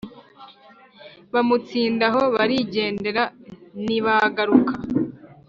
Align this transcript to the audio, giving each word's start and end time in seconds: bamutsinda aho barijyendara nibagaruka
bamutsinda 1.33 2.03
aho 2.09 2.21
barijyendara 2.35 3.23
nibagaruka 3.85 4.73